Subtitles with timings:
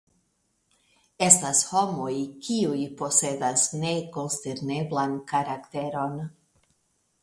[1.25, 2.15] Estas homoj,
[2.47, 6.23] kiuj posedas nekonsterneblan karakteron.